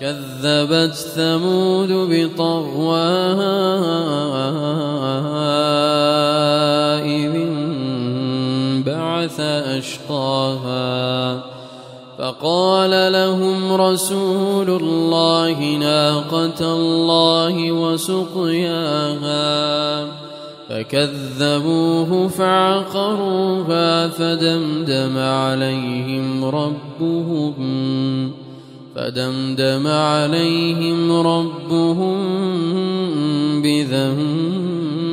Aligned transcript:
كذبت 0.00 0.94
ثمود 0.94 1.92
بطغواها 1.92 3.58
إذ 7.04 7.48
انبعث 8.78 9.40
أشقاها 9.40 11.40
فقال 12.18 13.12
لهم 13.12 13.72
رسول 13.72 14.70
الله 14.70 15.76
ناقة 15.76 16.74
الله 16.74 17.72
وسقياها 17.72 19.38
فكذبوه 20.68 22.28
فعقروها 22.28 24.08
فدمدم 24.08 25.18
عليهم 25.18 26.44
ربهم 26.44 27.54
فدمدم 28.94 29.86
عليهم 29.86 31.12
ربهم 31.12 32.18
بذنبهم 33.62 35.04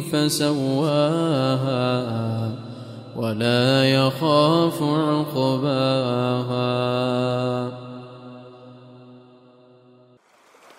فسواها 0.00 1.74
ولا 3.16 3.84
يخاف 3.84 4.82
عقباها. 4.82 6.14